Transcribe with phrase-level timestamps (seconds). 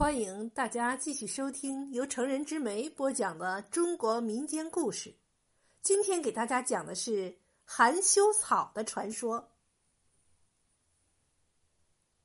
[0.00, 5.14] 欢迎大家继续收听由成人之美播讲的中国民间故事。
[5.82, 9.52] 今天给大家讲的是含羞草的传说。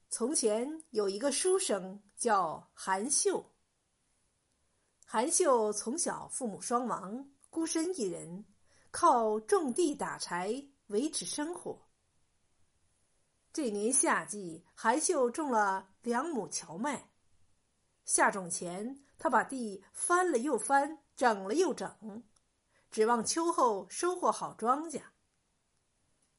[0.09, 3.45] 从前有一个书生叫韩秀。
[5.05, 8.45] 韩秀从小父母双亡，孤身一人，
[8.89, 11.77] 靠种地打柴维持生活。
[13.51, 17.09] 这年夏季，韩秀种了两亩荞麦。
[18.05, 22.23] 下种前，他把地翻了又翻，整了又整，
[22.91, 25.01] 指望秋后收获好庄稼。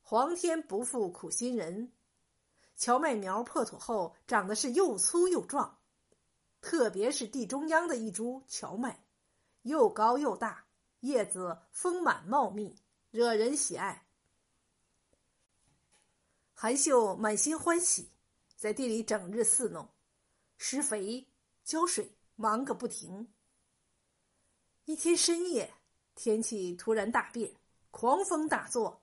[0.00, 1.92] 皇天不负苦心人，
[2.76, 5.80] 荞麦苗破土后长得是又粗又壮，
[6.60, 9.04] 特别是地中央的一株荞麦，
[9.62, 10.66] 又高又大，
[11.00, 12.76] 叶子丰满茂密，
[13.10, 14.06] 惹人喜爱。
[16.54, 18.12] 韩秀满心欢喜，
[18.56, 19.90] 在地里整日伺弄，
[20.56, 21.28] 施肥、
[21.66, 23.34] 浇水，忙个不停。
[24.84, 25.74] 一天深夜，
[26.14, 27.56] 天气突然大变，
[27.90, 29.02] 狂风大作，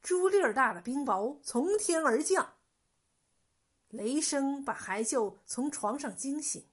[0.00, 2.54] 珠粒儿大的冰雹从天而降。
[3.88, 6.66] 雷声把韩秀从床上惊醒，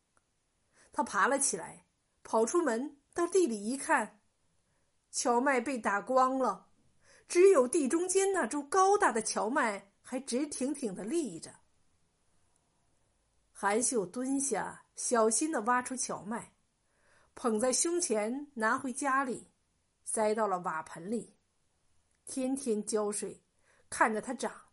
[0.94, 1.86] 他爬了起来，
[2.24, 4.22] 跑出门到地里一看，
[5.12, 6.70] 荞麦被打光了，
[7.28, 9.88] 只有地中间那株高大的荞麦。
[10.02, 11.54] 还直挺挺的立着。
[13.62, 16.54] 韩秀蹲下，小心的挖出荞麦，
[17.36, 19.52] 捧在胸前，拿回家里，
[20.06, 21.36] 塞到了瓦盆里，
[22.26, 23.44] 天天浇水，
[23.90, 24.70] 看着它长。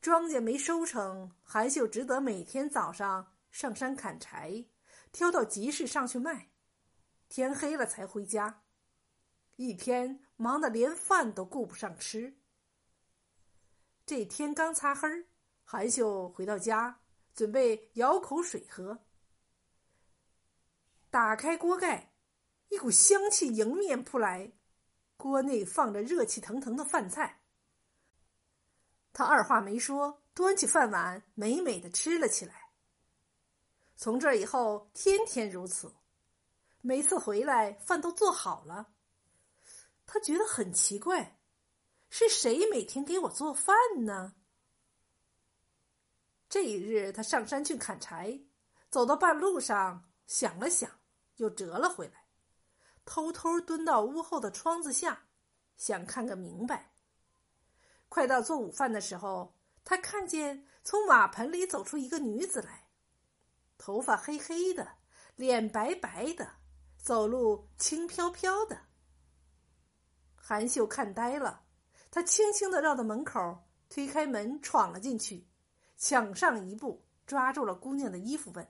[0.00, 4.64] 庄稼没收成，韩秀只得每天早上上山砍柴，
[5.10, 6.52] 挑到集市上去卖，
[7.28, 8.62] 天黑了才回家，
[9.56, 12.38] 一天忙得连饭都顾不上吃。
[14.04, 15.26] 这天刚擦黑儿，
[15.64, 17.00] 韩秀回到家，
[17.36, 18.98] 准备舀口水喝。
[21.10, 22.12] 打开锅盖，
[22.70, 24.50] 一股香气迎面扑来，
[25.16, 27.42] 锅内放着热气腾腾的饭菜。
[29.12, 32.72] 他二话没说，端起饭碗，美美的吃了起来。
[33.96, 35.94] 从这以后，天天如此，
[36.80, 38.92] 每次回来饭都做好了，
[40.06, 41.38] 他觉得很奇怪。
[42.08, 43.74] 是谁每天给我做饭
[44.04, 44.34] 呢？
[46.48, 48.40] 这一日，他上山去砍柴，
[48.90, 50.90] 走到半路上，想了想，
[51.36, 52.26] 又折了回来，
[53.04, 55.26] 偷偷蹲到屋后的窗子下，
[55.76, 56.92] 想看个明白。
[58.08, 62.88] 快到做午饭的时候，他看见从瓦盆里走出一个女子来，
[63.76, 64.88] 头发黑黑的，
[65.34, 66.48] 脸白白的，
[66.96, 68.78] 走路轻飘飘的。
[70.34, 71.64] 韩秀看呆了。
[72.08, 75.46] 他轻轻的绕到门口，推开门，闯了进去，
[75.96, 78.68] 抢上一步，抓住了姑娘的衣服，问：“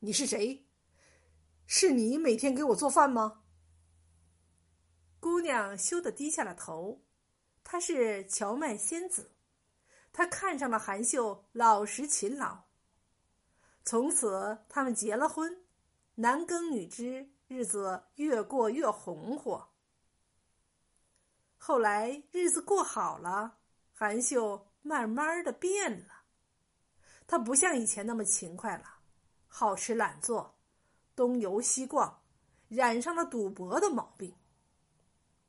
[0.00, 0.66] 你是谁？
[1.66, 3.42] 是你每天给我做饭吗？”
[5.20, 7.02] 姑娘羞得低下了头。
[7.64, 9.30] 她是荞麦仙子，
[10.12, 12.64] 她看上了韩秀老实勤劳。
[13.84, 15.64] 从此，他们结了婚，
[16.16, 19.68] 男耕女织，日子越过越红火。
[21.56, 23.58] 后来日子过好了，
[23.94, 26.24] 韩秀慢慢的变了。
[27.26, 28.98] 他不像以前那么勤快了，
[29.46, 30.58] 好吃懒做，
[31.16, 32.22] 东游西逛，
[32.68, 34.36] 染上了赌博的毛病。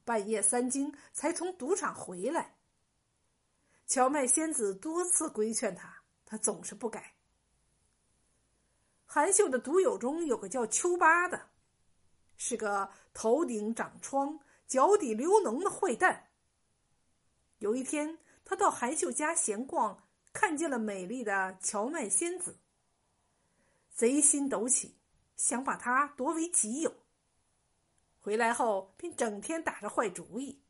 [0.06, 2.56] 半夜三更才从赌场回来。
[3.86, 7.16] 荞麦仙子多次规劝他，他总是不改。
[9.06, 11.50] 韩秀的赌友中有个叫秋八的，
[12.38, 14.40] 是个头顶长疮。
[14.66, 16.30] 脚底流脓的坏蛋。
[17.60, 22.60] 有一天，他到韩秀家闲逛，看见了美丽的荞麦仙子，
[23.90, 24.98] 贼心陡起，
[25.36, 26.94] 想把她夺为己有。
[28.20, 30.64] 回来后，便整天打着坏主意。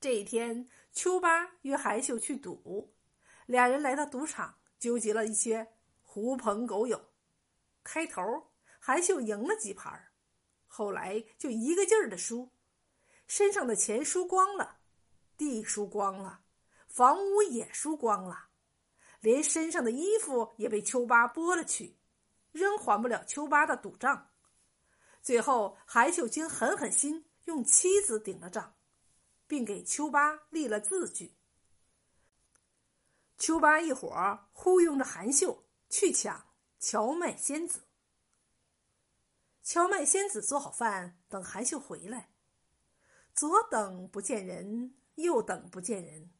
[0.00, 2.94] 这一天，秋八约韩秀去赌，
[3.46, 7.10] 俩人来到赌场，纠集了一些狐朋狗友。
[7.82, 8.22] 开头，
[8.78, 10.10] 韩秀赢了几盘
[10.66, 12.52] 后来就一个劲儿的输，
[13.26, 14.77] 身上的钱输光了，
[15.38, 16.42] 地输光了，
[16.86, 18.48] 房屋也输光了，
[19.20, 21.96] 连身上的衣服也被秋八剥了去，
[22.52, 24.30] 仍还不了秋八的赌账。
[25.22, 28.74] 最后，韩秀清狠狠心用妻子顶了账，
[29.46, 31.36] 并给秋八立了字据。
[33.38, 36.44] 秋八一伙呼拥着韩秀去抢
[36.80, 37.84] 荞麦仙子。
[39.62, 42.32] 荞麦仙子做好饭，等韩秀回来。
[43.34, 46.30] 左等不见人，又等不见人。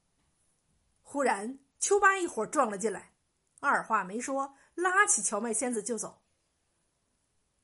[1.03, 3.15] 忽然，秋八一伙撞了进来，
[3.61, 6.23] 二话没说，拉起荞麦仙子就走。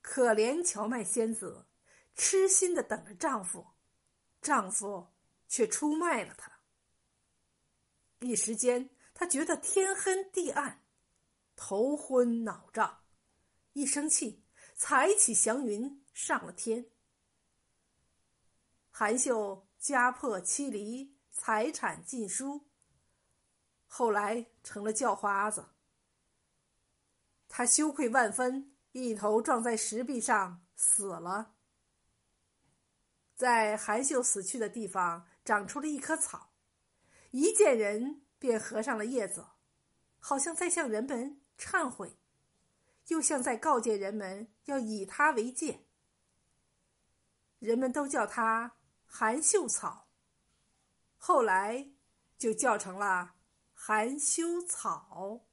[0.00, 1.66] 可怜荞麦仙子，
[2.14, 3.66] 痴心的等着丈夫，
[4.40, 5.06] 丈夫
[5.48, 6.52] 却出卖了她。
[8.20, 10.84] 一时间，她觉得天昏地暗，
[11.54, 13.04] 头昏脑胀，
[13.72, 14.44] 一生气，
[14.74, 16.86] 踩起祥云上了天。
[18.90, 22.70] 韩秀家破妻离，财产尽输，
[23.86, 25.74] 后来成了叫花子。
[27.48, 31.56] 他羞愧万分，一头撞在石壁上死了。
[33.34, 36.54] 在韩秀死去的地方长出了一棵草，
[37.32, 39.44] 一见人便合上了叶子，
[40.18, 42.16] 好像在向人们忏悔，
[43.08, 45.84] 又像在告诫人们要以他为戒。
[47.58, 48.76] 人们都叫他
[49.16, 50.08] 含羞草，
[51.18, 51.88] 后来
[52.36, 53.36] 就叫成了
[53.72, 55.46] 含羞草。